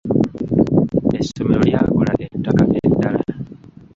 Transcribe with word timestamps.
Essomero 1.19 1.61
lyagula 1.71 2.11
ettaka 2.25 2.63
eddala. 2.77 3.21